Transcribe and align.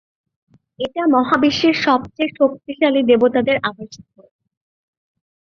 এটা 0.79 1.01
মহাবিশ্বের 1.15 1.75
সবচেয়ে 1.85 2.29
শক্তিশালী 2.39 3.01
দেবতাদের 3.09 3.57
আবাসস্থল। 3.69 4.27